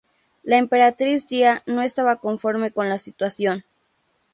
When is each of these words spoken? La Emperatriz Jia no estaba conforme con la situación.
La 0.41 0.57
Emperatriz 0.57 1.27
Jia 1.27 1.61
no 1.67 1.83
estaba 1.83 2.15
conforme 2.15 2.71
con 2.71 2.89
la 2.89 2.97
situación. 2.97 3.63